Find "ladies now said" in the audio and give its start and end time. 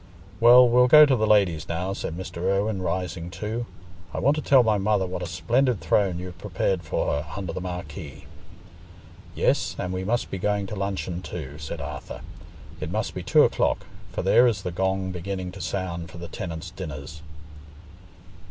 1.27-2.17